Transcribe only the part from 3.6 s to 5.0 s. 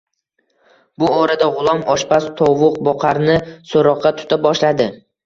so‘roqqa tuta boshladi: